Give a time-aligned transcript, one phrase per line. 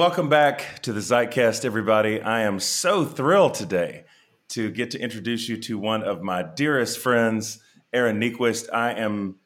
[0.00, 2.22] welcome back to the Zeitcast, everybody.
[2.22, 4.04] I am so thrilled today
[4.48, 7.60] to get to introduce you to one of my dearest friends,
[7.92, 8.72] Aaron Niequist.
[8.72, 9.36] I am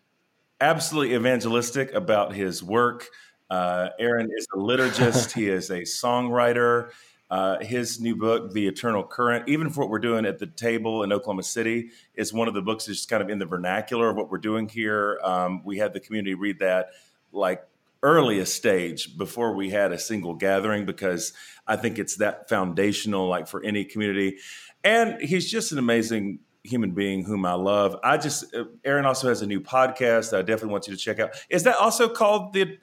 [0.60, 3.08] absolutely evangelistic about his work.
[3.50, 6.90] Uh, Aaron is a liturgist, he is a songwriter.
[7.28, 11.02] Uh, his new book, The Eternal Current, even for what we're doing at the table
[11.02, 14.08] in Oklahoma City, is one of the books that's just kind of in the vernacular
[14.10, 15.18] of what we're doing here.
[15.24, 16.90] Um, we had the community read that
[17.32, 17.66] like
[18.04, 21.32] earliest stage before we had a single gathering because
[21.66, 24.36] I think it's that foundational, like for any community.
[24.84, 27.96] And he's just an amazing human being whom I love.
[28.04, 31.00] I just uh, Aaron also has a new podcast that I definitely want you to
[31.00, 31.30] check out.
[31.48, 32.78] Is that also called the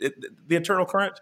[0.48, 1.20] the Eternal Current?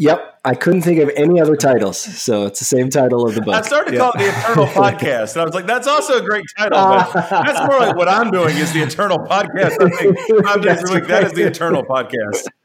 [0.00, 3.42] Yep, I couldn't think of any other titles, so it's the same title of the
[3.42, 3.54] book.
[3.54, 4.00] I started to yep.
[4.00, 7.12] call it the Eternal Podcast, and I was like, "That's also a great title." But
[7.28, 9.76] that's more like what I'm doing is the Eternal Podcast.
[9.78, 11.06] I think five days a week.
[11.06, 12.46] That is the Eternal Podcast.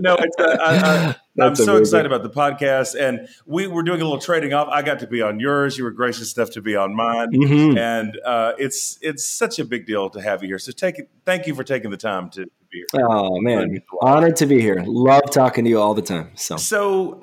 [0.00, 4.04] no, it's, uh, I, am so excited about the podcast, and we were doing a
[4.04, 4.66] little trading off.
[4.66, 5.78] I got to be on yours.
[5.78, 7.78] You were gracious enough to be on mine, mm-hmm.
[7.78, 10.58] and uh, it's it's such a big deal to have you here.
[10.58, 10.96] So take.
[11.24, 13.04] Thank you for taking the time to be here.
[13.04, 14.82] Oh man, honored to be here.
[14.86, 16.30] Love talking to you all the time.
[16.34, 17.20] So, so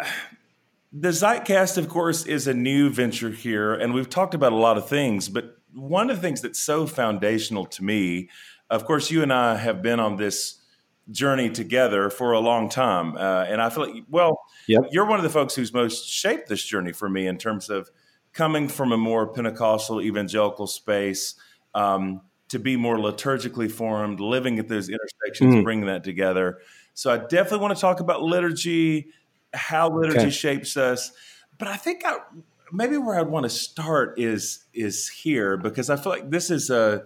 [0.92, 4.78] the Zeitcast, of course, is a new venture here, and we've talked about a lot
[4.78, 5.30] of things.
[5.30, 8.30] But one of the things that's so foundational to me,
[8.70, 10.60] of course, you and I have been on this
[11.12, 14.84] journey together for a long time, uh, and I feel like, well, yep.
[14.92, 17.90] you're one of the folks who's most shaped this journey for me in terms of
[18.34, 21.36] coming from a more Pentecostal evangelical space.
[21.74, 25.64] Um, to be more liturgically formed, living at those intersections, mm.
[25.64, 26.60] bringing that together.
[26.94, 29.10] So I definitely want to talk about liturgy,
[29.54, 30.30] how liturgy okay.
[30.30, 31.12] shapes us.
[31.58, 32.18] But I think I,
[32.72, 36.70] maybe where I'd want to start is is here because I feel like this is
[36.70, 37.04] a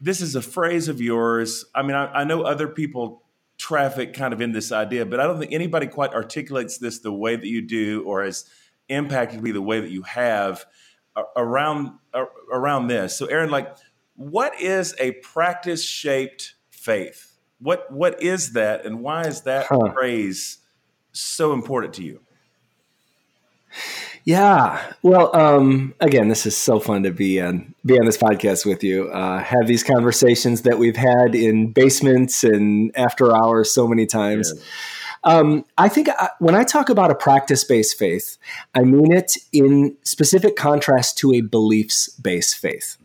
[0.00, 1.64] this is a phrase of yours.
[1.74, 3.22] I mean, I, I know other people
[3.58, 7.12] traffic kind of in this idea, but I don't think anybody quite articulates this the
[7.12, 8.44] way that you do or has
[8.88, 10.64] impacted me the way that you have
[11.36, 11.92] around
[12.52, 13.16] around this.
[13.16, 13.76] So, Aaron, like
[14.16, 17.36] what is a practice shaped faith?
[17.58, 19.92] What what is that, and why is that huh.
[19.92, 20.58] phrase
[21.12, 22.20] so important to you?
[24.24, 24.82] Yeah.
[25.02, 28.82] Well, um, again, this is so fun to be on be on this podcast with
[28.82, 29.08] you.
[29.08, 34.52] Uh, have these conversations that we've had in basements and after hours so many times.
[34.54, 34.62] Yeah.
[35.22, 38.36] Um, I think I, uh, when I talk about a practice based faith,
[38.74, 42.96] I mean it in specific contrast to a beliefs based faith.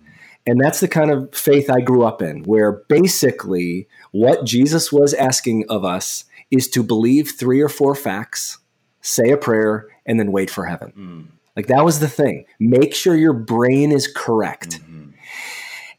[0.45, 5.13] And that's the kind of faith I grew up in, where basically what Jesus was
[5.13, 8.57] asking of us is to believe three or four facts,
[9.01, 10.93] say a prayer, and then wait for heaven.
[10.97, 11.27] Mm.
[11.55, 12.45] Like that was the thing.
[12.59, 14.81] Make sure your brain is correct.
[14.81, 15.09] Mm-hmm.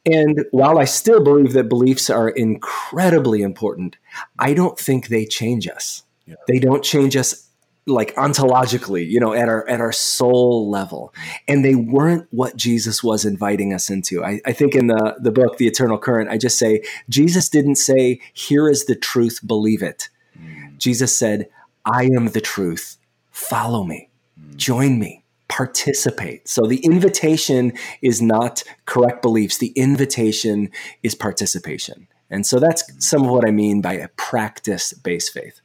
[0.04, 3.96] And while I still believe that beliefs are incredibly important,
[4.38, 6.02] I don't think they change us.
[6.26, 6.34] Yeah.
[6.48, 7.48] They don't change us
[7.86, 11.12] like ontologically, you know, at our at our soul level.
[11.48, 14.24] And they weren't what Jesus was inviting us into.
[14.24, 17.76] I, I, think in the, the book, The Eternal Current, I just say, Jesus didn't
[17.76, 20.08] say, here is the truth, believe it.
[20.38, 20.78] Mm.
[20.78, 21.48] Jesus said,
[21.84, 22.98] I am the truth.
[23.30, 24.10] Follow me.
[24.40, 24.56] Mm.
[24.56, 25.24] Join me.
[25.48, 26.48] Participate.
[26.48, 29.58] So the invitation is not correct beliefs.
[29.58, 30.70] The invitation
[31.02, 32.06] is participation.
[32.30, 35.61] And so that's some of what I mean by a practice based faith.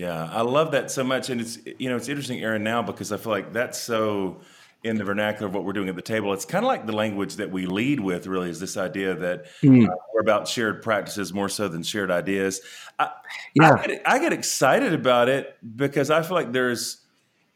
[0.00, 3.12] Yeah, I love that so much, and it's you know it's interesting, Aaron, now because
[3.12, 4.40] I feel like that's so
[4.82, 6.32] in the vernacular of what we're doing at the table.
[6.32, 8.26] It's kind of like the language that we lead with.
[8.26, 9.86] Really, is this idea that mm.
[9.86, 12.62] uh, we're about shared practices more so than shared ideas.
[12.98, 13.10] I,
[13.54, 17.02] yeah, I get, I get excited about it because I feel like there's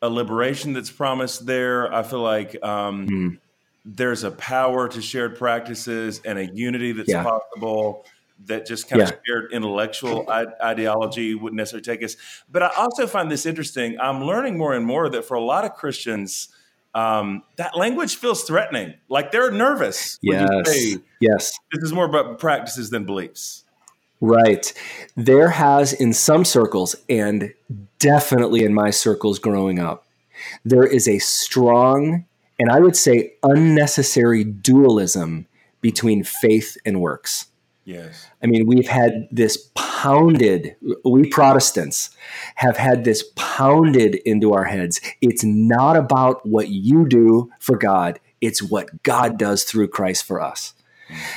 [0.02, 1.90] a liberation that's promised there.
[1.94, 3.38] I feel like um, mm.
[3.86, 7.22] there's a power to shared practices and a unity that's yeah.
[7.22, 8.04] possible
[8.46, 9.08] that just kind yeah.
[9.08, 12.16] of shared intellectual ideology wouldn't necessarily take us.
[12.50, 13.98] But I also find this interesting.
[14.00, 16.48] I'm learning more and more that for a lot of Christians,
[16.94, 18.94] um, that language feels threatening.
[19.08, 20.18] Like they're nervous.
[20.22, 20.48] Yes.
[20.66, 21.58] Say, yes.
[21.72, 23.64] This is more about practices than beliefs.
[24.20, 24.72] Right.
[25.16, 27.52] There has, in some circles, and
[27.98, 30.06] definitely in my circles growing up,
[30.64, 32.26] there is a strong
[32.58, 35.46] and I would say unnecessary dualism
[35.80, 37.46] between faith and works.
[37.84, 38.26] Yes.
[38.42, 42.10] I mean, we've had this pounded, we Protestants
[42.56, 45.00] have had this pounded into our heads.
[45.20, 50.40] It's not about what you do for God, it's what God does through Christ for
[50.40, 50.74] us.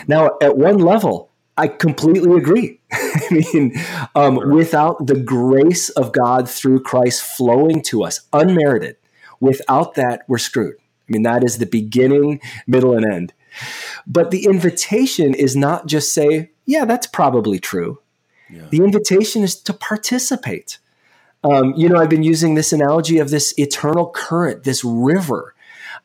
[0.08, 2.80] Now, at one level, I completely agree.
[2.92, 3.74] I mean,
[4.16, 8.98] um, without the grace of God through Christ flowing to us, unmerited,
[9.40, 10.76] without that, we're screwed.
[10.78, 13.34] I mean, that is the beginning, middle, and end.
[14.06, 18.00] But the invitation is not just say, yeah, that's probably true.
[18.50, 18.68] Yeah.
[18.70, 20.80] The invitation is to participate.
[21.44, 25.54] Um, you know, I've been using this analogy of this eternal current, this river.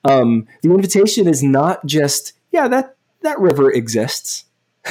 [0.05, 4.45] Um, the invitation is not just, yeah, that, that river exists.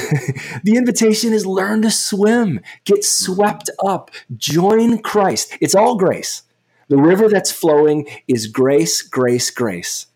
[0.64, 5.58] the invitation is learn to swim, get swept up, join Christ.
[5.60, 6.44] It's all grace.
[6.88, 10.08] The river that's flowing is grace, grace, grace.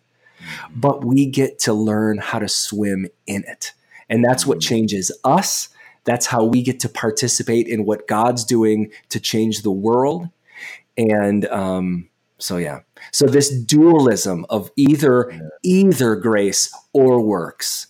[0.76, 3.74] But we get to learn how to swim in it.
[4.10, 5.70] And that's what changes us.
[6.04, 10.30] That's how we get to participate in what God's doing to change the world.
[10.98, 12.80] And um, so, yeah.
[13.12, 15.32] So this dualism of either
[15.64, 17.88] either grace or works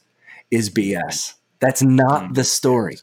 [0.52, 1.34] is BS.
[1.66, 2.36] That's not mm.
[2.36, 2.98] the story.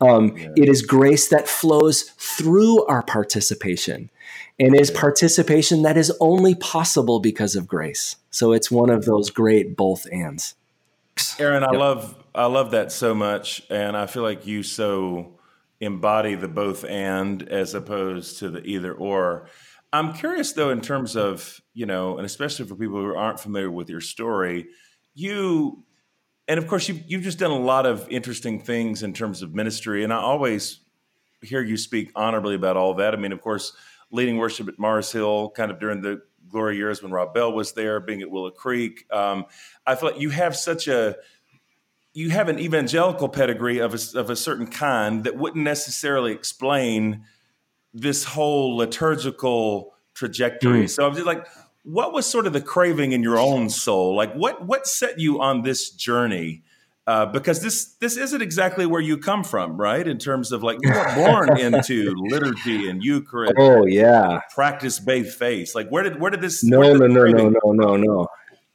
[0.00, 0.48] Um, yeah.
[0.56, 4.08] It is grace that flows through our participation
[4.58, 8.16] and is participation that is only possible because of grace.
[8.30, 10.54] So it's one of those great both ands.
[11.38, 11.78] Aaron, I yep.
[11.78, 15.38] love I love that so much, and I feel like you so
[15.80, 19.50] embody the both and as opposed to the either or.
[19.92, 23.70] I'm curious though, in terms of you know, and especially for people who aren't familiar
[23.70, 24.68] with your story,
[25.14, 25.84] you
[26.48, 29.54] and of course, you've, you've just done a lot of interesting things in terms of
[29.54, 30.04] ministry.
[30.04, 30.80] And I always
[31.42, 33.14] hear you speak honorably about all that.
[33.14, 33.72] I mean, of course,
[34.10, 37.72] leading worship at Mars Hill kind of during the glory years when Rob Bell was
[37.72, 39.04] there, being at Willow Creek.
[39.12, 39.46] Um,
[39.86, 41.16] I feel like you have such a
[42.14, 47.24] you have an evangelical pedigree of a, of a certain kind that wouldn't necessarily explain
[47.92, 50.84] this whole liturgical trajectory.
[50.84, 50.90] Mm.
[50.90, 51.46] So I'm just like,
[51.86, 54.16] what was sort of the craving in your own soul?
[54.16, 56.62] Like what what set you on this journey?
[57.06, 60.06] Uh, because this this isn't exactly where you come from, right?
[60.06, 63.54] In terms of like you were born into liturgy and Eucharist.
[63.56, 65.74] Oh yeah, practice based faith.
[65.76, 66.64] Like where did where did this?
[66.64, 68.26] No no no no no no no.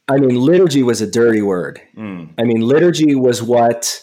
[0.08, 1.80] I mean, liturgy was a dirty word.
[1.96, 2.30] Mm.
[2.38, 4.02] I mean, liturgy was what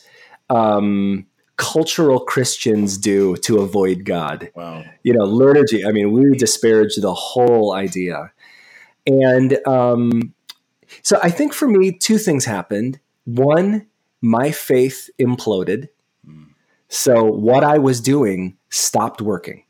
[0.50, 1.26] um,
[1.58, 4.52] cultural Christians do to avoid God.
[4.56, 4.86] Wow.
[5.04, 5.86] You know, liturgy.
[5.86, 8.32] I mean, we disparage the whole idea.
[9.08, 10.34] And um,
[11.02, 13.00] so I think for me, two things happened.
[13.26, 13.88] One,
[14.22, 15.90] my faith imploded.
[16.90, 19.64] So what I was doing stopped working,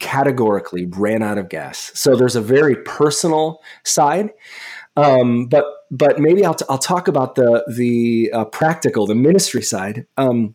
[0.00, 1.92] categorically ran out of gas.
[1.94, 4.30] So there's a very personal side.
[4.96, 9.62] Um, but but maybe I'll, t- I'll talk about the the uh, practical, the ministry
[9.62, 10.06] side.
[10.16, 10.54] Um,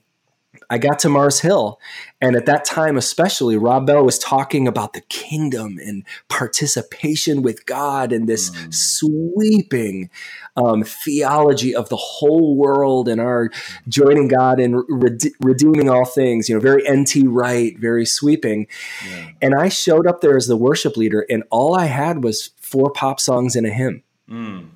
[0.71, 1.81] I got to Mars Hill,
[2.21, 7.65] and at that time, especially, Rob Bell was talking about the kingdom and participation with
[7.65, 8.73] God and this mm.
[8.73, 10.09] sweeping
[10.55, 13.49] um, theology of the whole world and our
[13.89, 16.47] joining God and rede- redeeming all things.
[16.47, 17.27] You know, very N.T.
[17.27, 18.67] Wright, very sweeping.
[19.05, 19.27] Yeah.
[19.41, 22.91] And I showed up there as the worship leader, and all I had was four
[22.91, 24.03] pop songs and a hymn.
[24.29, 24.69] Mm.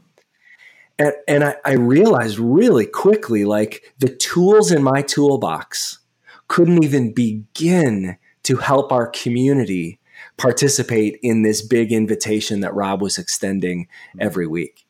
[0.97, 5.99] And, and I, I realized really quickly like the tools in my toolbox
[6.47, 9.99] couldn't even begin to help our community
[10.37, 14.21] participate in this big invitation that Rob was extending mm-hmm.
[14.21, 14.85] every week.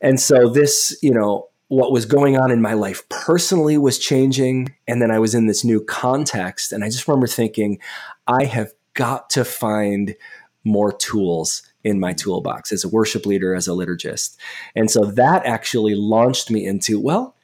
[0.00, 4.74] And so this, you know, what was going on in my life personally was changing.
[4.86, 6.72] And then I was in this new context.
[6.72, 7.78] And I just remember thinking,
[8.26, 10.16] I have got to find
[10.64, 14.36] more tools in my toolbox as a worship leader, as a liturgist.
[14.76, 17.34] And so that actually launched me into, well,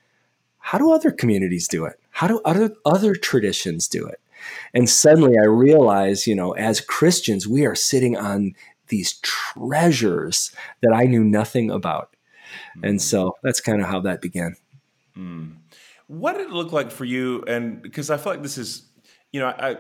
[0.58, 1.98] how do other communities do it?
[2.10, 4.20] How do other other traditions do it?
[4.72, 8.55] And suddenly I realized, you know, as Christians, we are sitting on
[8.89, 12.15] these treasures that I knew nothing about.
[12.79, 12.89] Mm.
[12.89, 14.56] And so that's kind of how that began.
[15.17, 15.56] Mm.
[16.06, 17.43] What did it look like for you?
[17.46, 18.82] And because I feel like this is,
[19.32, 19.79] you know, I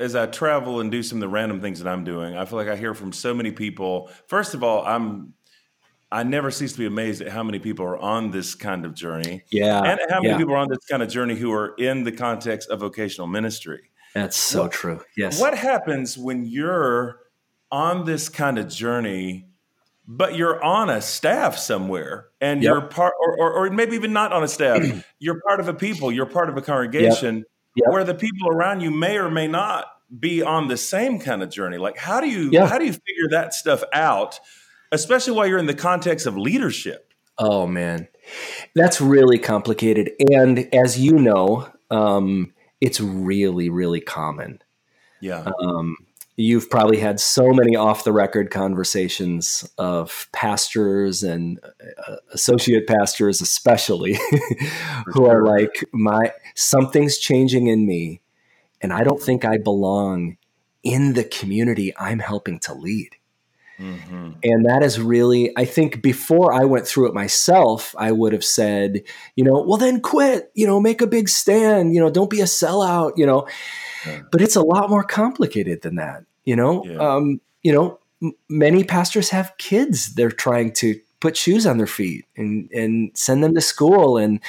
[0.00, 2.58] as I travel and do some of the random things that I'm doing, I feel
[2.58, 4.10] like I hear from so many people.
[4.26, 5.34] First of all, I'm
[6.12, 8.94] I never cease to be amazed at how many people are on this kind of
[8.94, 9.44] journey.
[9.50, 9.78] Yeah.
[9.78, 10.38] And how many yeah.
[10.38, 13.90] people are on this kind of journey who are in the context of vocational ministry.
[14.12, 15.00] That's so what, true.
[15.16, 15.40] Yes.
[15.40, 17.20] What happens when you're
[17.70, 19.46] on this kind of journey,
[20.08, 22.72] but you're on a staff somewhere and yep.
[22.72, 24.82] you're part, or, or, or, maybe even not on a staff,
[25.20, 27.38] you're part of a people, you're part of a congregation.
[27.38, 27.92] Yep yep.
[27.92, 29.86] where the people around you may or may not
[30.18, 31.78] be on the same kind of journey.
[31.78, 32.66] Like how do you yeah.
[32.66, 34.40] how do you figure that stuff out,
[34.92, 37.12] especially while you're in the context of leadership?
[37.38, 38.08] Oh man,
[38.74, 44.60] that's really complicated, and as you know, um, it's really really common.
[45.20, 45.46] Yeah.
[45.62, 45.96] Um,
[46.40, 51.60] you've probably had so many off the record conversations of pastors and
[52.08, 54.18] uh, associate pastors especially
[55.06, 58.20] who are like my something's changing in me
[58.80, 60.36] and i don't think i belong
[60.82, 63.10] in the community i'm helping to lead.
[63.78, 64.32] Mm-hmm.
[64.42, 68.44] and that is really i think before i went through it myself i would have
[68.44, 69.00] said
[69.36, 72.42] you know well then quit you know make a big stand you know don't be
[72.42, 73.48] a sellout you know?
[74.30, 76.96] But it's a lot more complicated than that You know, yeah.
[76.98, 81.86] um, you know, m- many pastors have kids they're trying to put shoes on their
[81.86, 84.40] feet and and send them to school and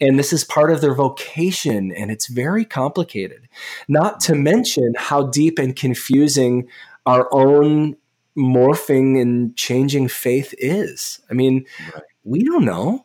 [0.00, 3.48] and this is part of their vocation and it's very complicated.
[3.88, 6.68] Not to mention how deep and confusing
[7.06, 7.96] our own
[8.36, 11.20] morphing and changing faith is.
[11.30, 12.02] I mean right.
[12.24, 13.04] we don't know.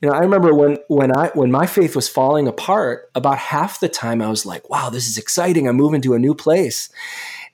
[0.00, 3.80] You know i remember when when i when my faith was falling apart about half
[3.80, 5.66] the time i was like wow this is exciting.
[5.66, 6.90] I'm moving to a new place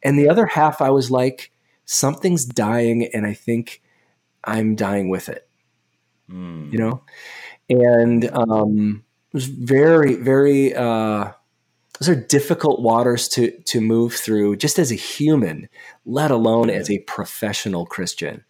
[0.02, 1.52] and the other half i was like
[1.85, 3.83] something's dying and i think
[4.45, 5.49] I'm dying with it.
[6.30, 6.73] Mm.
[6.73, 7.02] You know,
[7.69, 10.75] and um, it was very, very.
[10.75, 11.33] Uh,
[11.99, 15.69] those are difficult waters to to move through, just as a human,
[16.07, 18.45] let alone as a professional Christian.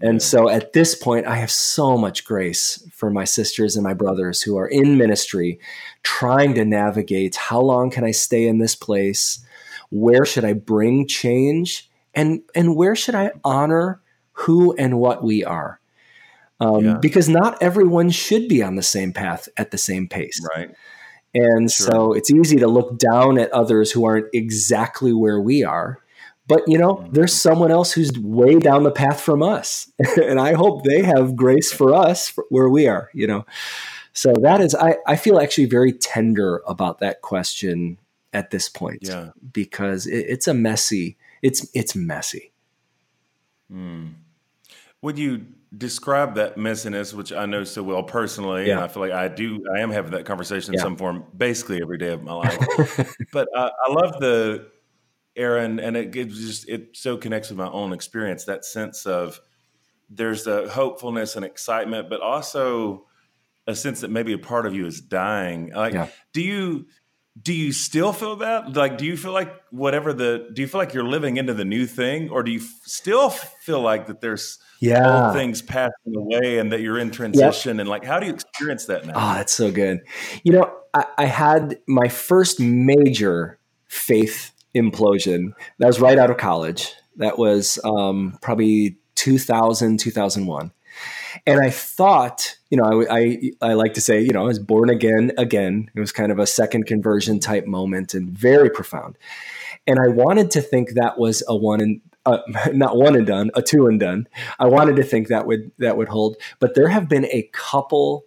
[0.00, 3.94] And so at this point, I have so much grace for my sisters and my
[3.94, 5.58] brothers who are in ministry,
[6.04, 9.44] trying to navigate how long can I stay in this place?
[9.90, 11.90] Where should I bring change?
[12.14, 14.00] And, and where should I honor
[14.38, 15.80] who and what we are.
[16.60, 16.98] Um, yeah.
[17.00, 20.40] Because not everyone should be on the same path at the same pace.
[20.56, 20.70] Right.
[21.34, 21.86] And sure.
[21.86, 25.98] so it's easy to look down at others who aren't exactly where we are.
[26.46, 27.12] But, you know, mm-hmm.
[27.12, 29.90] there's someone else who's way down the path from us.
[30.16, 33.44] and I hope they have grace for us where we are, you know.
[34.12, 37.98] So that is, I, I feel actually very tender about that question
[38.38, 39.00] at this point.
[39.02, 39.30] Yeah.
[39.52, 42.52] Because it, it's a messy, it's, it's messy.
[43.72, 44.14] Mm.
[45.02, 48.74] Would you describe that messiness, which I know so well personally, yeah.
[48.74, 50.84] and I feel like I do, I am having that conversation in yeah.
[50.84, 53.14] some form basically every day of my life.
[53.32, 54.68] but uh, I love the
[55.36, 58.44] Aaron, and it, it just it so connects with my own experience.
[58.44, 59.40] That sense of
[60.10, 63.06] there's a hopefulness and excitement, but also
[63.68, 65.72] a sense that maybe a part of you is dying.
[65.72, 66.08] Like, yeah.
[66.32, 66.86] do you?
[67.40, 68.74] Do you still feel that?
[68.74, 71.64] Like do you feel like whatever the do you feel like you're living into the
[71.64, 72.30] new thing?
[72.30, 75.26] Or do you f- still feel like that there's yeah.
[75.26, 77.76] old things passing away and that you're in transition?
[77.76, 77.80] Yep.
[77.80, 79.14] and like how do you experience that now?
[79.16, 80.00] Oh that's so good.
[80.42, 85.52] You know I, I had my first major faith implosion.
[85.78, 86.92] That was right out of college.
[87.16, 90.72] That was um, probably 2000 2001
[91.46, 94.58] and I thought, you know, I, I, I like to say, you know, I was
[94.58, 95.90] born again, again.
[95.94, 99.16] It was kind of a second conversion type moment and very profound.
[99.86, 102.38] And I wanted to think that was a one and uh,
[102.72, 104.28] not one and done, a two and done.
[104.58, 108.24] I wanted to think that would that would hold, but there have been a couple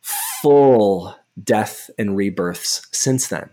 [0.00, 3.50] full death and rebirths since then.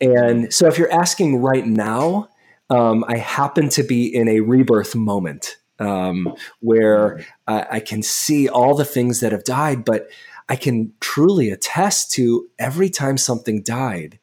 [0.00, 2.28] And so, if you're asking right now,
[2.70, 8.48] um, I happen to be in a rebirth moment um, where I, I can see
[8.48, 10.08] all the things that have died, but
[10.48, 14.18] I can truly attest to every time something died,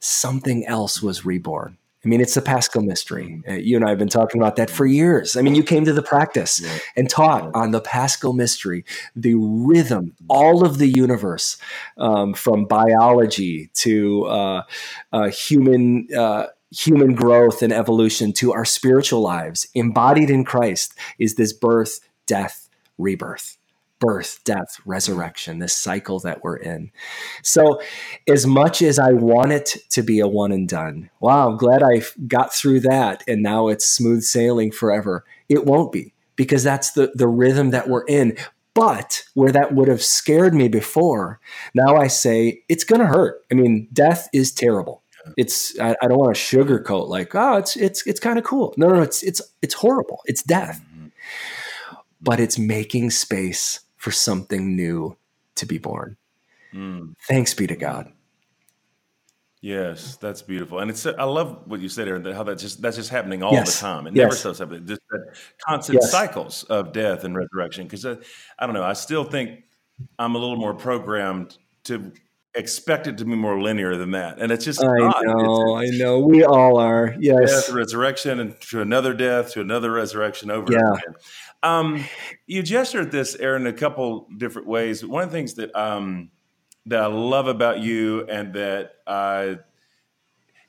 [0.00, 1.76] something else was reborn.
[2.04, 3.42] I mean, it's the Paschal mystery.
[3.48, 5.36] Uh, you and I have been talking about that for years.
[5.36, 6.78] I mean, you came to the practice yeah.
[6.96, 11.58] and taught on the Paschal mystery, the rhythm, all of the universe,
[11.98, 14.62] um, from biology to uh,
[15.12, 21.34] uh, human uh, human growth and evolution to our spiritual lives embodied in Christ is
[21.34, 23.58] this birth, death, rebirth.
[24.00, 26.90] Birth, death, resurrection, this cycle that we're in.
[27.44, 27.80] So,
[28.28, 31.84] as much as I want it to be a one and done, wow, I'm glad
[31.84, 35.24] I got through that and now it's smooth sailing forever.
[35.48, 38.36] It won't be because that's the, the rhythm that we're in.
[38.74, 41.38] But where that would have scared me before,
[41.72, 43.44] now I say it's going to hurt.
[43.52, 45.01] I mean, death is terrible
[45.36, 48.74] it's I, I don't want to sugarcoat like oh it's it's it's kind of cool.
[48.76, 50.20] No, no, no, it's it's it's horrible.
[50.26, 51.08] It's death, mm-hmm.
[52.20, 55.16] but it's making space for something new
[55.56, 56.16] to be born.
[56.74, 57.14] Mm.
[57.28, 58.12] Thanks be to God.
[59.60, 62.24] Yes, that's beautiful, and it's I love what you said, Aaron.
[62.24, 63.78] That how that's just that's just happening all yes.
[63.78, 64.08] the time.
[64.08, 64.24] It yes.
[64.24, 64.86] never stops happening.
[64.86, 65.00] Just
[65.64, 66.10] constant yes.
[66.10, 67.84] cycles of death and resurrection.
[67.84, 68.16] Because I,
[68.58, 69.62] I don't know, I still think
[70.18, 72.12] I'm a little more programmed to
[72.54, 75.24] expect it to be more linear than that, and it's just I not.
[75.24, 77.14] know, it's, I know, we all are.
[77.18, 80.78] Yes, death, resurrection, and to another death, to another resurrection, over yeah.
[80.78, 81.14] again.
[81.62, 82.04] Um,
[82.46, 85.04] you gestured at this, Aaron, a couple different ways.
[85.04, 86.30] One of the things that um,
[86.86, 89.58] that I love about you, and that I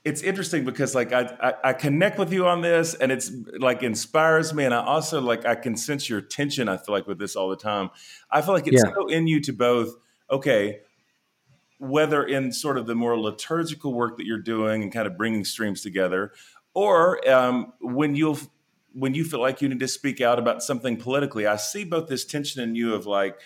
[0.04, 3.84] it's interesting because like I, I, I connect with you on this and it's like
[3.84, 7.20] inspires me and I also like I can sense your tension I feel like with
[7.20, 7.90] this all the time.
[8.30, 8.94] I feel like it's yeah.
[8.94, 9.96] so in you to both
[10.30, 10.82] okay
[11.84, 15.44] whether in sort of the more liturgical work that you're doing and kind of bringing
[15.44, 16.32] streams together,
[16.74, 18.40] or um, when you'll
[18.94, 21.48] when you feel like you need to speak out about something politically.
[21.48, 23.40] I see both this tension in you of like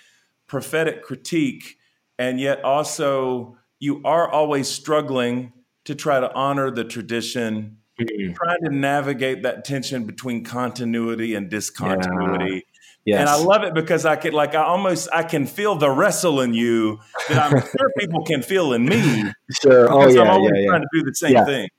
[0.46, 1.78] prophetic critique,
[2.20, 5.54] and yet also you are always struggling
[5.86, 8.34] to try to honor the tradition mm-hmm.
[8.34, 12.56] trying to navigate that tension between continuity and discontinuity.
[12.56, 12.77] Yeah.
[13.08, 13.22] Yes.
[13.22, 16.42] And I love it because I could like I almost I can feel the wrestle
[16.42, 17.00] in you
[17.30, 19.32] that I'm sure people can feel in me.
[19.62, 19.90] Sure.
[19.90, 20.24] Oh yeah.
[20.24, 21.46] I'm always yeah, trying to do the same yeah.
[21.46, 21.70] thing.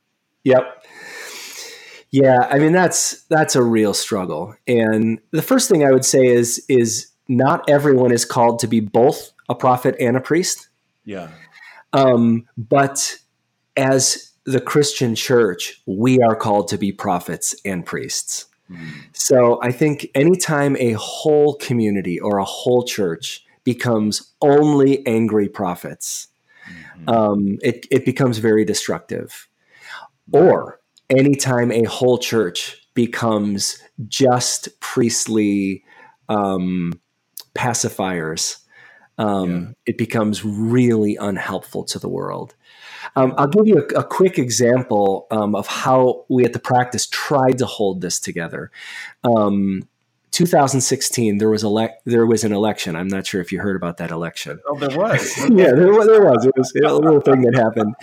[0.45, 0.87] Yep.
[2.11, 4.55] Yeah, I mean that's that's a real struggle.
[4.67, 8.81] And the first thing I would say is is not everyone is called to be
[8.81, 10.71] both a prophet and a priest.
[11.05, 11.29] Yeah.
[11.93, 13.19] Um, but
[13.77, 18.47] as the Christian church, we are called to be prophets and priests.
[18.71, 18.89] Mm.
[19.13, 26.29] So I think anytime a whole community or a whole church becomes only angry prophets,
[26.69, 27.09] mm-hmm.
[27.09, 29.49] um, it, it becomes very destructive.
[30.33, 35.85] Or anytime a whole church becomes just priestly
[36.29, 37.01] um,
[37.55, 38.59] pacifiers,
[39.17, 39.73] um, yeah.
[39.87, 42.55] it becomes really unhelpful to the world.
[43.17, 47.07] Um, I'll give you a, a quick example um, of how we at the practice
[47.07, 48.71] tried to hold this together.
[49.25, 49.88] Um,
[50.31, 52.95] 2016, there was ele- there was an election.
[52.95, 54.61] I'm not sure if you heard about that election.
[54.67, 55.39] Oh, there was.
[55.51, 56.45] yeah, there, there, was.
[56.45, 57.95] It was a little thing that happened.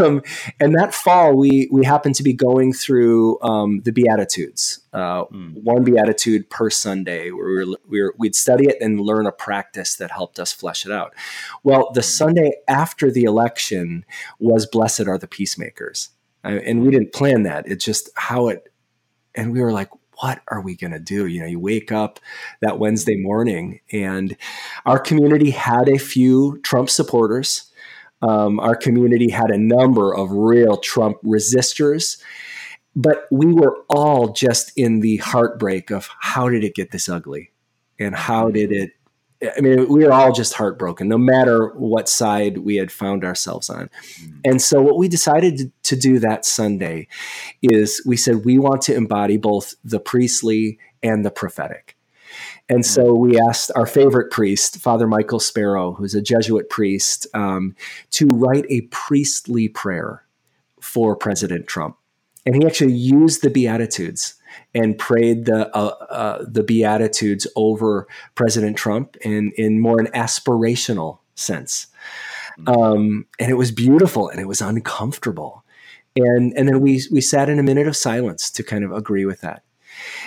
[0.00, 0.22] um,
[0.58, 5.62] and that fall, we we happened to be going through um, the Beatitudes, uh, mm.
[5.62, 7.30] one Beatitude per Sunday.
[7.30, 10.52] Where we were, we were, we'd study it and learn a practice that helped us
[10.52, 11.14] flesh it out.
[11.62, 12.04] Well, the hmm.
[12.04, 14.04] Sunday after the election
[14.38, 16.10] was "Blessed are the peacemakers,"
[16.44, 17.66] uh, and we didn't plan that.
[17.66, 18.68] It's just how it.
[19.34, 19.88] And we were like,
[20.22, 21.26] what are we going to do?
[21.26, 22.20] You know, you wake up
[22.60, 24.36] that Wednesday morning, and
[24.86, 27.72] our community had a few Trump supporters.
[28.22, 32.22] Um, our community had a number of real Trump resistors,
[32.94, 37.50] but we were all just in the heartbreak of how did it get this ugly?
[37.98, 38.92] And how did it
[39.42, 43.68] I mean, we were all just heartbroken, no matter what side we had found ourselves
[43.68, 43.90] on.
[44.20, 44.40] Mm.
[44.44, 47.08] And so, what we decided to do that Sunday
[47.60, 51.96] is we said we want to embody both the priestly and the prophetic.
[52.68, 53.18] And so mm.
[53.18, 57.74] we asked our favorite priest, Father Michael Sparrow, who's a Jesuit priest, um,
[58.12, 60.24] to write a priestly prayer
[60.80, 61.96] for President Trump.
[62.46, 64.34] And he actually used the Beatitudes
[64.74, 71.18] and prayed the uh, uh, the beatitudes over President Trump in in more an aspirational
[71.34, 71.86] sense.
[72.58, 72.68] Mm-hmm.
[72.68, 75.64] Um, and it was beautiful and it was uncomfortable.
[76.16, 79.24] And and then we we sat in a minute of silence to kind of agree
[79.24, 79.62] with that.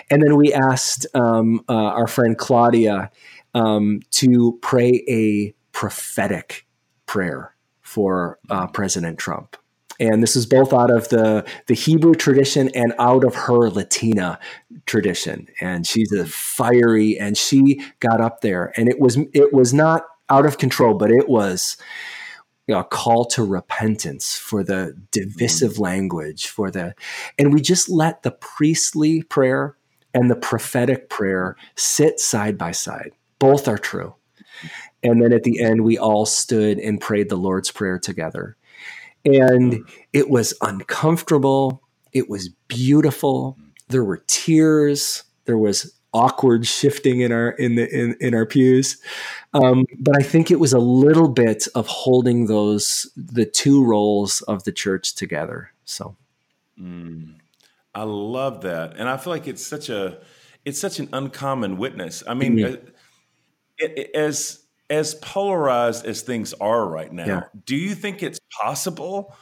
[0.09, 3.11] And then we asked um, uh, our friend Claudia
[3.53, 6.67] um, to pray a prophetic
[7.05, 9.57] prayer for uh, President Trump
[9.99, 14.39] and this is both out of the the Hebrew tradition and out of her Latina
[14.85, 15.47] tradition.
[15.61, 20.05] And she's a fiery, and she got up there, and it was it was not
[20.29, 21.77] out of control, but it was
[22.67, 25.79] you know, a call to repentance for the divisive mm.
[25.79, 26.95] language, for the,
[27.37, 29.77] and we just let the priestly prayer
[30.13, 33.11] and the prophetic prayer sit side by side.
[33.37, 34.15] Both are true.
[35.03, 38.55] And then at the end, we all stood and prayed the Lord's Prayer together.
[39.25, 41.81] And it was uncomfortable.
[42.13, 43.57] It was beautiful.
[43.89, 45.23] There were tears.
[45.45, 48.97] There was awkward shifting in our in the in, in our pews.
[49.53, 54.41] Um, but I think it was a little bit of holding those the two roles
[54.41, 55.71] of the church together.
[55.83, 56.15] So
[56.79, 57.35] mm,
[57.93, 58.95] I love that.
[58.97, 60.19] And I feel like it's such a
[60.63, 62.23] it's such an uncommon witness.
[62.25, 62.73] I mean, mm-hmm.
[62.73, 62.91] Uh,
[63.77, 67.43] it, it, as as polarized as things are right now, yeah.
[67.65, 69.35] do you think it's possible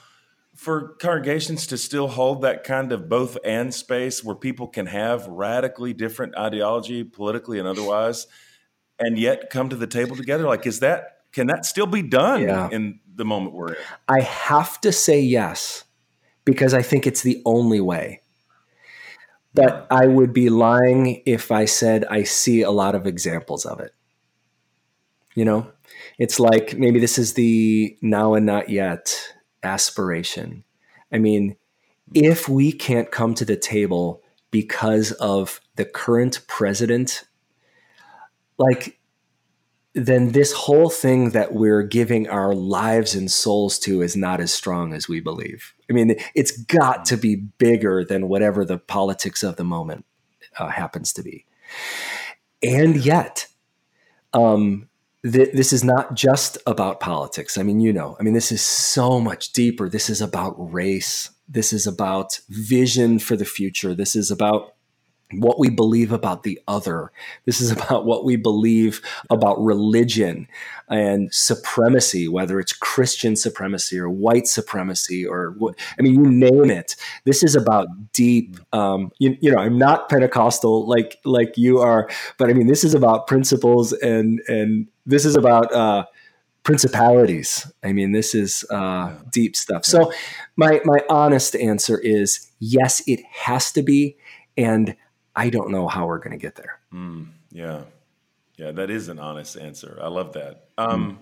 [0.56, 5.26] for congregations to still hold that kind of both and space where people can have
[5.28, 8.28] radically different ideology, politically and otherwise,
[9.00, 10.46] and yet come to the table together?
[10.46, 12.70] Like, is that can that still be done yeah.
[12.72, 13.76] in the moment we're in?
[14.08, 15.84] I have to say yes,
[16.46, 18.22] because I think it's the only way.
[19.56, 23.80] But I would be lying if I said I see a lot of examples of
[23.80, 23.94] it.
[25.36, 25.72] You know,
[26.18, 30.64] it's like maybe this is the now and not yet aspiration.
[31.12, 31.56] I mean,
[32.14, 37.24] if we can't come to the table because of the current president,
[38.58, 39.00] like,
[39.96, 44.52] then this whole thing that we're giving our lives and souls to is not as
[44.52, 45.74] strong as we believe.
[45.90, 50.06] I mean, it's got to be bigger than whatever the politics of the moment
[50.58, 51.46] uh, happens to be.
[52.64, 53.48] And yet,
[54.34, 54.90] um,
[55.30, 57.58] th- this is not just about politics.
[57.58, 59.90] I mean, you know, I mean, this is so much deeper.
[59.90, 61.30] This is about race.
[61.48, 63.94] This is about vision for the future.
[63.94, 64.74] This is about
[65.40, 67.12] what we believe about the other.
[67.46, 70.48] This is about what we believe about religion
[70.90, 76.70] and supremacy, whether it's Christian supremacy or white supremacy or what, I mean, you name
[76.70, 76.96] it.
[77.26, 82.10] This is about deep, um, you, you know, I'm not Pentecostal like, like you are,
[82.38, 86.06] but I mean, this is about principles and, and this is about, uh,
[86.64, 87.72] principalities.
[87.84, 89.86] I mean, this is uh, deep stuff.
[89.86, 90.12] So,
[90.56, 94.18] my my honest answer is yes, it has to be,
[94.58, 94.96] and
[95.36, 96.80] I don't know how we're going to get there.
[96.94, 97.82] Mm, yeah.
[98.58, 99.98] Yeah, that is an honest answer.
[100.02, 100.66] I love that.
[100.78, 101.18] Um, mm.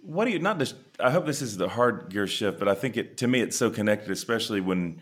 [0.00, 0.74] What do you not just?
[1.00, 3.56] I hope this is the hard gear shift, but I think it to me it's
[3.56, 5.00] so connected, especially when,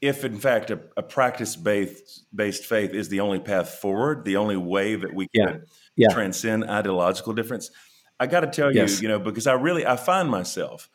[0.00, 4.38] if in fact a, a practice based based faith is the only path forward, the
[4.38, 5.46] only way that we yeah.
[5.46, 5.64] can
[5.96, 6.08] yeah.
[6.12, 7.70] transcend ideological difference.
[8.18, 9.00] I got to tell yes.
[9.00, 10.88] you, you know, because I really I find myself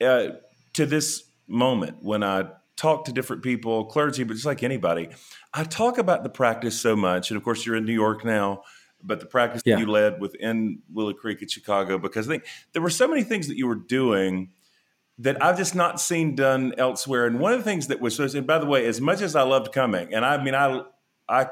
[0.00, 0.28] uh,
[0.74, 5.08] to this moment when I talk to different people, clergy, but just like anybody,
[5.52, 7.30] I talk about the practice so much.
[7.30, 8.62] And of course, you're in New York now,
[9.02, 9.74] but the practice yeah.
[9.74, 13.22] that you led within Willow Creek in Chicago, because I think there were so many
[13.22, 14.50] things that you were doing
[15.18, 17.26] that I've just not seen done elsewhere.
[17.26, 19.36] And one of the things that was so, and by the way, as much as
[19.36, 20.82] I loved coming, and I mean, I,
[21.28, 21.48] I,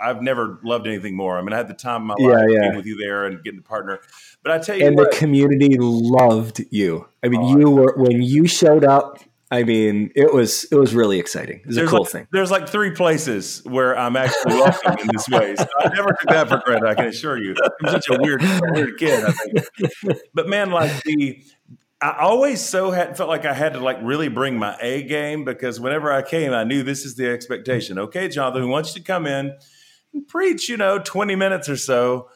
[0.00, 1.36] I've never loved anything more.
[1.36, 2.60] I mean, I had the time of my life yeah.
[2.60, 4.00] being with you there and getting the partner.
[4.42, 7.06] But I tell you, and what, the community loved you.
[7.22, 9.18] I mean, oh, you were when you showed up
[9.52, 11.58] I mean, it was it was really exciting.
[11.60, 12.28] It was there's a cool like, thing.
[12.30, 15.56] There's like three places where I'm actually welcome in this way.
[15.56, 16.88] So I never took that for granted.
[16.88, 17.56] I can assure you.
[17.82, 19.24] I'm such a weird weird kid.
[19.24, 20.18] I think.
[20.32, 21.42] But man, like the
[22.00, 25.44] I always so had felt like I had to like really bring my A game
[25.44, 27.98] because whenever I came, I knew this is the expectation.
[27.98, 29.56] Okay, Jonathan, we want you to come in
[30.14, 32.30] and preach, you know, 20 minutes or so,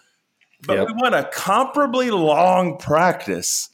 [0.66, 0.88] but yep.
[0.88, 3.70] we want a comparably long practice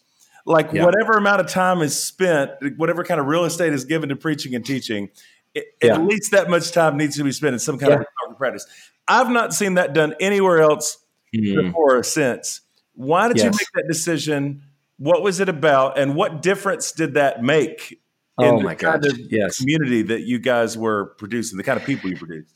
[0.50, 0.84] like yeah.
[0.84, 4.54] whatever amount of time is spent, whatever kind of real estate is given to preaching
[4.54, 5.08] and teaching,
[5.54, 5.94] it, yeah.
[5.94, 8.02] at least that much time needs to be spent in some kind yeah.
[8.28, 8.66] of practice.
[9.08, 10.98] I've not seen that done anywhere else
[11.34, 11.64] mm.
[11.66, 12.60] before or since.
[12.94, 13.44] Why did yes.
[13.44, 14.62] you make that decision?
[14.98, 17.92] What was it about, and what difference did that make
[18.38, 19.58] in oh my the kind of yes.
[19.58, 22.54] community that you guys were producing, the kind of people you produced?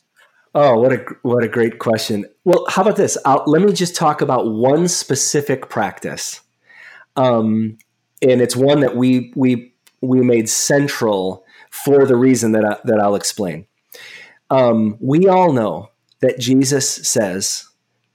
[0.55, 2.27] Oh, what a what a great question.
[2.45, 3.17] Well, how about this?
[3.25, 6.43] I'll, let me just talk about one specific practice
[7.17, 7.79] um,
[8.25, 13.01] and it's one that we we we made central for the reason that I, that
[13.01, 13.67] I'll explain.
[14.51, 17.69] Um, we all know that Jesus says,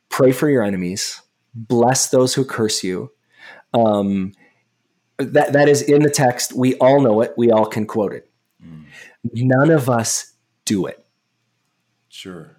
[0.09, 1.21] "Pray for your enemies,
[1.53, 3.11] bless those who curse you."
[3.73, 4.33] Um,
[5.17, 6.53] that that is in the text.
[6.53, 7.33] We all know it.
[7.37, 8.29] We all can quote it.
[8.63, 8.85] Mm.
[9.33, 10.33] None of us
[10.65, 11.05] do it.
[12.09, 12.57] Sure.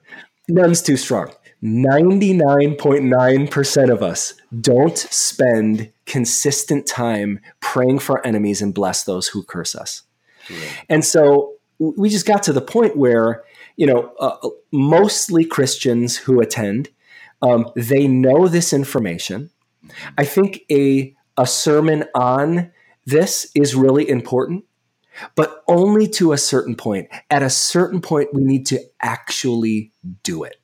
[0.48, 1.32] None's too strong.
[1.62, 9.74] 99.9% of us don't spend consistent time praying for enemies and bless those who curse
[9.74, 10.04] us.
[10.88, 13.44] And so we just got to the point where,
[13.76, 14.36] you know, uh,
[14.72, 16.88] mostly Christians who attend,
[17.42, 19.50] um, they know this information.
[20.18, 22.72] I think a, a sermon on
[23.06, 24.64] this is really important,
[25.34, 27.08] but only to a certain point.
[27.30, 29.92] At a certain point, we need to actually
[30.22, 30.59] do it.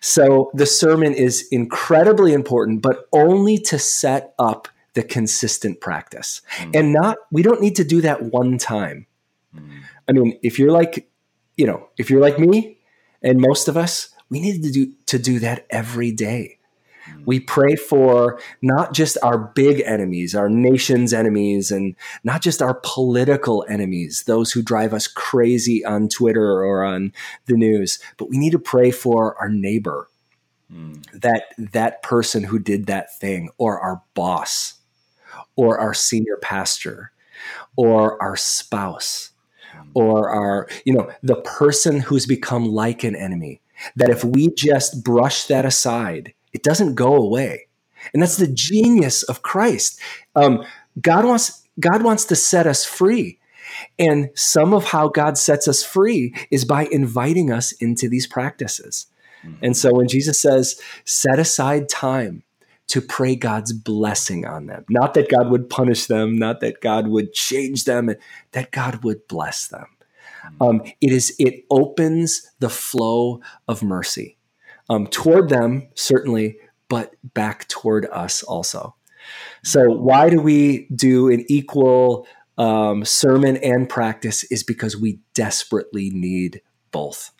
[0.00, 6.42] So the sermon is incredibly important, but only to set up the consistent practice.
[6.56, 6.76] Mm.
[6.76, 9.06] And not, we don't need to do that one time.
[9.54, 9.80] Mm.
[10.08, 11.08] I mean, if you're like,
[11.56, 12.78] you know, if you're like me
[13.22, 16.55] and most of us, we need to do to do that every day.
[17.24, 22.80] We pray for not just our big enemies, our nation's enemies, and not just our
[22.84, 27.12] political enemies, those who drive us crazy on Twitter or on
[27.46, 30.08] the news, but we need to pray for our neighbor,
[30.72, 31.04] mm.
[31.12, 34.74] that that person who did that thing, or our boss,
[35.56, 37.10] or our senior pastor,
[37.76, 39.30] or our spouse,
[39.94, 43.60] or our, you know, the person who's become like an enemy.
[43.94, 47.66] That if we just brush that aside it doesn't go away.
[48.14, 50.00] And that's the genius of Christ.
[50.34, 50.64] Um,
[51.00, 53.38] God wants God wants to set us free.
[53.98, 59.06] And some of how God sets us free is by inviting us into these practices.
[59.44, 59.64] Mm-hmm.
[59.64, 62.42] And so when Jesus says, set aside time
[62.86, 67.08] to pray God's blessing on them, not that God would punish them, not that God
[67.08, 68.08] would change them,
[68.52, 69.88] that God would bless them.
[70.46, 70.62] Mm-hmm.
[70.62, 74.35] Um, it is it opens the flow of mercy
[74.88, 78.94] um, toward them, certainly, but back toward us also.
[79.64, 84.44] So, why do we do an equal um, sermon and practice?
[84.44, 87.32] Is because we desperately need both.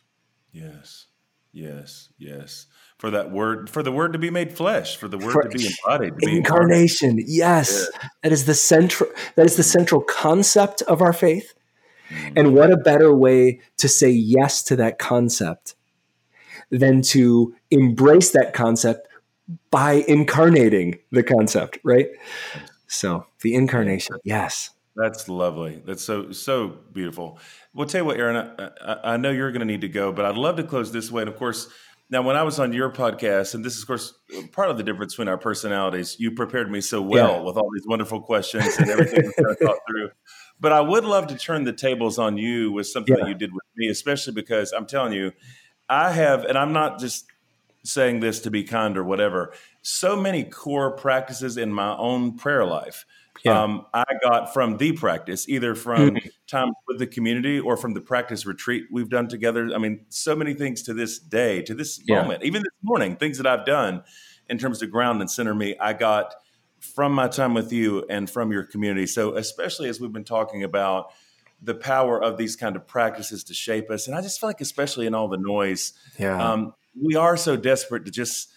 [0.52, 1.06] Yes,
[1.52, 2.66] yes, yes.
[2.98, 5.48] For that word, for the word to be made flesh, for the word for to
[5.50, 7.16] be embodied, to incarnation.
[7.16, 8.08] Be yes, yeah.
[8.22, 9.10] that is the central.
[9.36, 11.52] That is the central concept of our faith.
[12.08, 12.32] Mm.
[12.36, 15.74] And what a better way to say yes to that concept
[16.70, 19.08] than to embrace that concept
[19.70, 22.08] by incarnating the concept, right?
[22.88, 24.70] So the incarnation, yes.
[24.96, 25.82] That's lovely.
[25.84, 27.38] That's so so beautiful.
[27.74, 28.50] We'll tell you what, Aaron.
[28.80, 31.10] I, I know you're going to need to go, but I'd love to close this
[31.10, 31.22] way.
[31.22, 31.68] And of course,
[32.08, 34.14] now when I was on your podcast, and this is of course
[34.52, 37.40] part of the difference between our personalities, you prepared me so well yeah.
[37.42, 40.10] with all these wonderful questions and everything I thought through.
[40.58, 43.24] But I would love to turn the tables on you with something yeah.
[43.24, 45.32] that you did with me, especially because I'm telling you,
[45.88, 47.26] I have, and I'm not just
[47.84, 52.64] saying this to be kind or whatever, so many core practices in my own prayer
[52.64, 53.04] life.
[53.44, 53.62] Yeah.
[53.62, 56.28] Um, I got from the practice, either from mm-hmm.
[56.46, 59.70] time with the community or from the practice retreat we've done together.
[59.74, 62.22] I mean, so many things to this day, to this yeah.
[62.22, 64.02] moment, even this morning, things that I've done
[64.48, 66.34] in terms of ground and center me, I got
[66.80, 69.06] from my time with you and from your community.
[69.06, 71.12] So, especially as we've been talking about
[71.62, 74.60] the power of these kind of practices to shape us, and I just feel like,
[74.60, 76.52] especially in all the noise, yeah.
[76.52, 78.50] Um, we are so desperate to just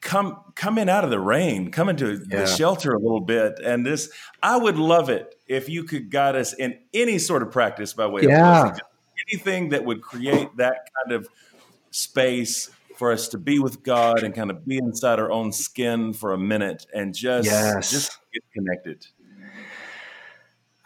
[0.00, 2.40] come come in out of the rain, come into yeah.
[2.40, 3.58] the shelter a little bit.
[3.58, 4.10] And this,
[4.42, 8.06] I would love it if you could guide us in any sort of practice by
[8.06, 8.70] way yeah.
[8.70, 8.80] of
[9.28, 11.28] anything that would create that kind of
[11.90, 16.12] space for us to be with God and kind of be inside our own skin
[16.12, 17.90] for a minute and just yes.
[17.90, 19.06] just get connected.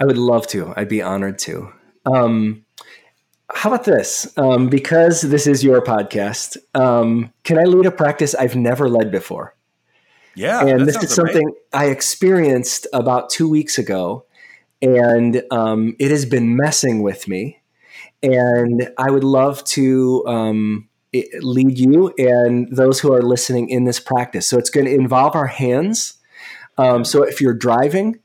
[0.00, 0.72] I would love to.
[0.76, 1.72] I'd be honored to.
[2.06, 2.64] Um,
[3.52, 4.32] how about this?
[4.38, 9.10] Um, because this is your podcast, um, can I lead a practice I've never led
[9.10, 9.54] before?
[10.34, 10.64] Yeah.
[10.64, 11.60] And this is something amazing.
[11.72, 14.24] I experienced about two weeks ago,
[14.80, 17.60] and um, it has been messing with me.
[18.22, 23.98] And I would love to um, lead you and those who are listening in this
[23.98, 24.46] practice.
[24.46, 26.14] So it's going to involve our hands.
[26.78, 28.20] Um, so if you're driving,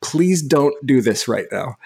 [0.00, 1.76] please don't do this right now.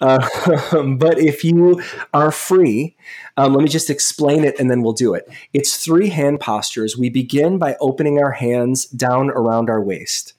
[0.00, 0.26] Uh,
[0.96, 1.82] but if you
[2.14, 2.96] are free,
[3.36, 5.28] um, let me just explain it and then we'll do it.
[5.52, 6.96] It's three hand postures.
[6.96, 10.34] We begin by opening our hands down around our waist,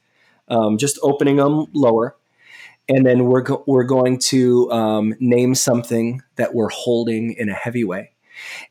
[0.48, 2.16] um, just opening them lower.
[2.88, 7.54] And then we're, go- we're going to um, name something that we're holding in a
[7.54, 8.12] heavy way.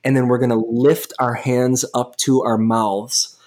[0.03, 3.38] And then we're going to lift our hands up to our mouths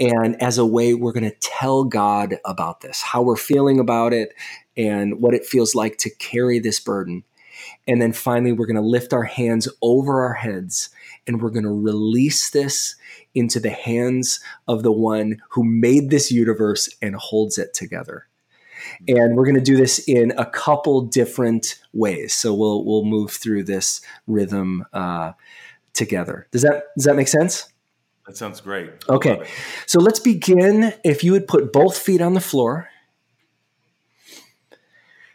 [0.00, 4.12] and as a way, we're going to tell God about this, how we're feeling about
[4.12, 4.32] it,
[4.76, 7.24] and what it feels like to carry this burden.
[7.88, 10.90] And then finally, we're going to lift our hands over our heads
[11.26, 12.94] and we're going to release this
[13.34, 18.26] into the hands of the one who made this universe and holds it together.
[19.08, 22.32] And we're going to do this in a couple different ways.
[22.32, 25.32] So we'll we'll move through this rhythm uh,
[25.92, 26.46] together.
[26.52, 27.70] Does that does that make sense?
[28.28, 28.90] That sounds great.
[29.08, 29.48] Okay.
[29.86, 30.92] So let's begin.
[31.02, 32.90] If you would put both feet on the floor.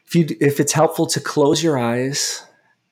[0.06, 2.46] If, you, if it's helpful to close your eyes.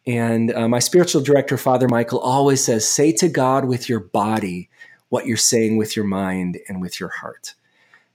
[0.07, 4.71] And uh, my spiritual director, Father Michael, always says, say to God with your body
[5.09, 7.53] what you're saying with your mind and with your heart.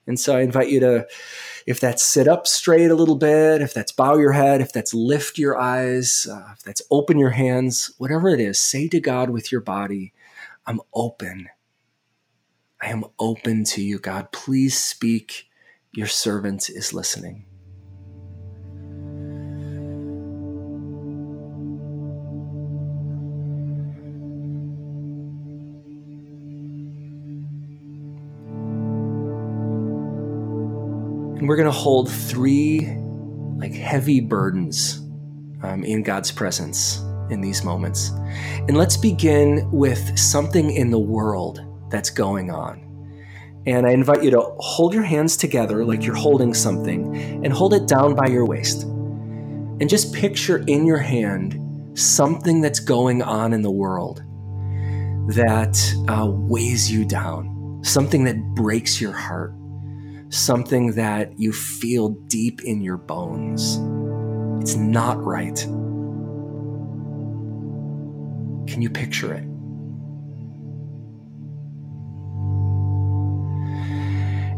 [0.09, 1.07] And so I invite you to,
[1.69, 4.93] if that's sit up straight a little bit, if that's bow your head, if that's
[4.93, 9.31] lift your eyes, uh, if that's open your hands, whatever it is, say to God
[9.31, 10.13] with your body,
[10.67, 11.49] I'm open
[12.81, 14.33] I am open to you, God.
[14.33, 15.49] Please speak.
[15.93, 17.47] Your servant is listening.
[31.39, 32.81] And we're going to hold three
[33.57, 34.99] like heavy burdens
[35.63, 36.99] um, in God's presence
[37.31, 38.11] in these moments.
[38.69, 42.83] And let's begin with something in the world that's going on.
[43.67, 47.75] And I invite you to hold your hands together like you're holding something and hold
[47.75, 48.85] it down by your waist.
[48.85, 54.23] And just picture in your hand something that's going on in the world
[55.29, 55.77] that
[56.09, 59.53] uh, weighs you down, something that breaks your heart,
[60.29, 63.81] something that you feel deep in your bones.
[64.63, 65.57] It's not right.
[68.69, 69.56] Can you picture it?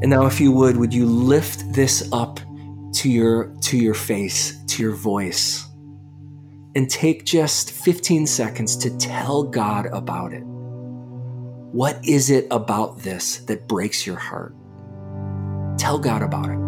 [0.00, 2.40] And now if you would, would you lift this up
[2.94, 5.66] to your to your face, to your voice?
[6.74, 10.42] And take just 15 seconds to tell God about it.
[10.44, 14.54] What is it about this that breaks your heart?
[15.78, 16.67] Tell God about it.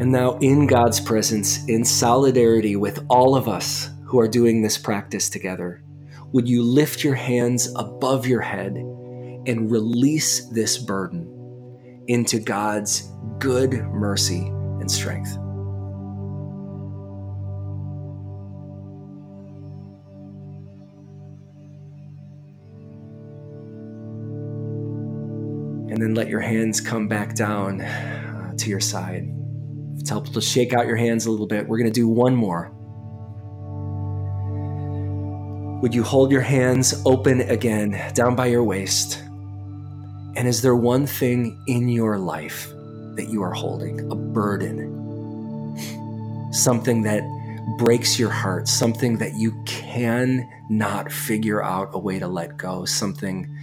[0.00, 4.78] And now, in God's presence, in solidarity with all of us who are doing this
[4.78, 5.82] practice together,
[6.32, 13.74] would you lift your hands above your head and release this burden into God's good
[13.88, 15.36] mercy and strength?
[25.92, 29.30] And then let your hands come back down uh, to your side.
[30.00, 31.68] It's helpful to shake out your hands a little bit.
[31.68, 32.72] We're going to do one more.
[35.82, 39.22] Would you hold your hands open again down by your waist?
[40.36, 42.72] And is there one thing in your life
[43.16, 45.76] that you are holding, a burden?
[46.50, 47.22] Something that
[47.76, 53.54] breaks your heart, something that you cannot figure out a way to let go, something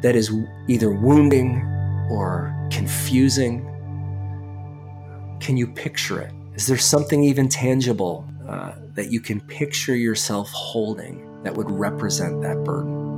[0.00, 0.32] that is
[0.68, 1.62] either wounding
[2.10, 3.71] or confusing
[5.42, 6.32] can you picture it?
[6.54, 12.40] Is there something even tangible uh, that you can picture yourself holding that would represent
[12.42, 13.10] that burden?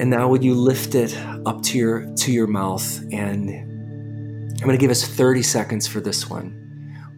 [0.00, 4.76] And now would you lift it up to your to your mouth and I'm going
[4.76, 6.54] to give us 30 seconds for this one.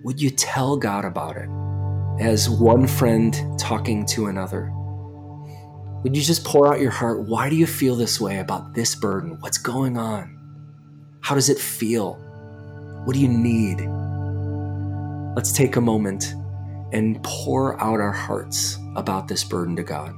[0.03, 1.49] Would you tell God about it
[2.21, 4.73] as one friend talking to another?
[6.03, 7.21] Would you just pour out your heart?
[7.21, 9.37] Why do you feel this way about this burden?
[9.41, 10.39] What's going on?
[11.21, 12.15] How does it feel?
[13.05, 13.81] What do you need?
[15.37, 16.35] Let's take a moment
[16.93, 20.15] and pour out our hearts about this burden to God.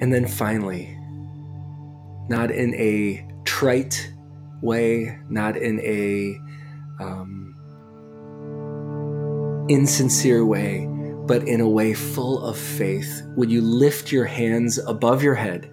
[0.00, 0.96] And then finally,
[2.28, 4.12] not in a trite
[4.62, 6.38] way, not in a
[7.02, 7.54] um,
[9.68, 10.86] insincere way,
[11.26, 15.70] but in a way full of faith, would you lift your hands above your head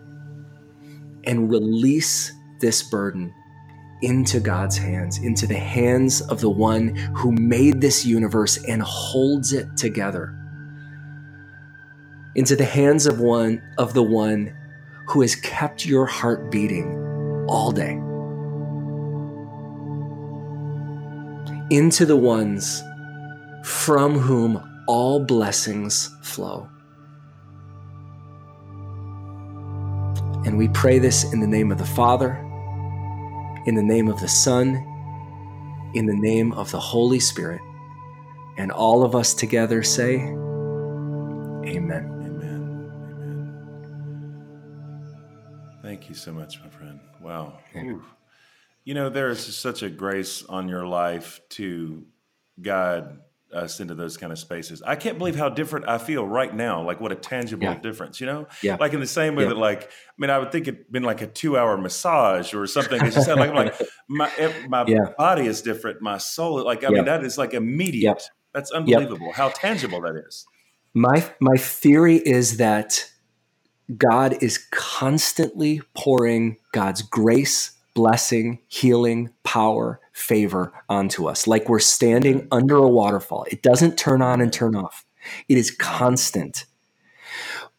[1.26, 3.34] and release this burden
[4.02, 9.54] into God's hands, into the hands of the one who made this universe and holds
[9.54, 10.45] it together?
[12.36, 14.56] Into the hands of one of the one
[15.08, 17.94] who has kept your heart beating all day.
[21.70, 22.84] Into the ones
[23.64, 26.70] from whom all blessings flow.
[30.46, 32.36] And we pray this in the name of the Father,
[33.66, 34.76] in the name of the Son,
[35.96, 37.62] in the name of the Holy Spirit.
[38.58, 40.18] And all of us together say,
[41.66, 42.15] Amen.
[45.86, 47.00] Thank you so much, my friend.
[47.22, 47.60] Wow.
[48.86, 52.04] You know, there is such a grace on your life to
[52.60, 53.20] guide
[53.54, 54.82] us into those kind of spaces.
[54.82, 56.82] I can't believe how different I feel right now.
[56.82, 57.76] Like what a tangible yeah.
[57.76, 58.48] difference, you know?
[58.64, 58.78] Yeah.
[58.80, 59.50] Like in the same way yeah.
[59.50, 62.66] that like, I mean, I would think it'd been like a two hour massage or
[62.66, 63.00] something.
[63.06, 64.32] It's just like, I'm like, my,
[64.68, 64.86] my
[65.20, 66.02] body is different.
[66.02, 68.24] My soul, like, I mean, that is like immediate.
[68.56, 70.48] That's unbelievable how tangible that is.
[70.96, 73.12] My, my theory is that
[73.98, 82.48] God is constantly pouring God's grace, blessing, healing, power, favor onto us, like we're standing
[82.52, 83.46] under a waterfall.
[83.52, 85.06] It doesn't turn on and turn off,
[85.48, 86.66] it is constant.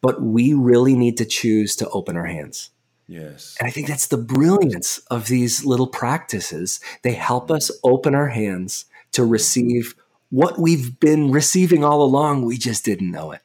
[0.02, 2.70] But we really need to choose to open our hands.
[3.08, 3.56] Yes.
[3.58, 6.80] And I think that's the brilliance of these little practices.
[7.02, 9.94] They help us open our hands to receive
[10.30, 12.44] what we've been receiving all along.
[12.44, 13.40] We just didn't know it.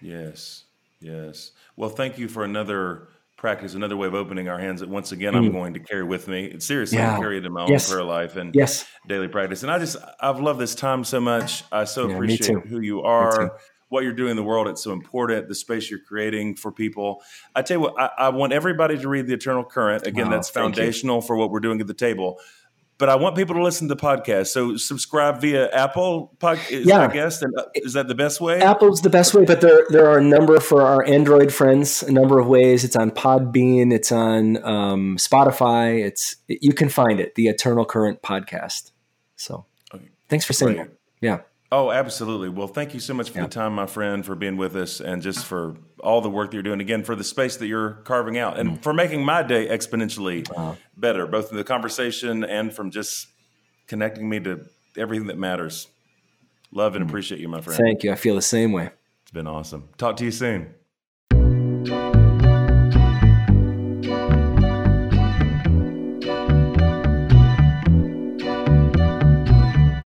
[0.00, 0.64] Yes.
[1.00, 1.52] Yes.
[1.76, 5.34] Well, thank you for another practice, another way of opening our hands that once again
[5.34, 5.52] I'm mm.
[5.52, 6.60] going to carry with me.
[6.60, 7.18] Seriously, yeah.
[7.18, 7.90] carry it in my yes.
[7.90, 8.86] own prayer life and yes.
[9.08, 9.64] daily practice.
[9.64, 11.64] And I just I've loved this time so much.
[11.72, 13.58] I so yeah, appreciate who you are,
[13.88, 14.68] what you're doing in the world.
[14.68, 17.20] It's so important, the space you're creating for people.
[17.54, 20.06] I tell you what, I, I want everybody to read the Eternal Current.
[20.06, 22.38] Again, wow, that's foundational for what we're doing at the table.
[23.02, 24.46] But I want people to listen to the podcast.
[24.52, 27.00] So subscribe via Apple podcast, yeah.
[27.00, 27.42] I guess.
[27.42, 28.60] And uh, is that the best way?
[28.60, 32.12] Apple's the best way, but there there are a number for our Android friends, a
[32.12, 32.84] number of ways.
[32.84, 36.00] It's on Podbean, it's on um, Spotify.
[36.04, 38.92] It's you can find it, the Eternal Current podcast.
[39.34, 40.08] So, okay.
[40.28, 40.90] thanks for saying that.
[41.20, 41.40] Yeah.
[41.72, 42.50] Oh, absolutely.
[42.50, 43.44] Well, thank you so much for yeah.
[43.44, 46.54] the time, my friend, for being with us and just for all the work that
[46.54, 46.82] you're doing.
[46.82, 48.82] Again, for the space that you're carving out and mm.
[48.82, 50.74] for making my day exponentially uh-huh.
[50.98, 53.26] better, both in the conversation and from just
[53.86, 54.66] connecting me to
[54.98, 55.88] everything that matters.
[56.72, 57.08] Love and mm.
[57.08, 57.80] appreciate you, my friend.
[57.82, 58.12] Thank you.
[58.12, 58.90] I feel the same way.
[59.22, 59.88] It's been awesome.
[59.96, 60.74] Talk to you soon.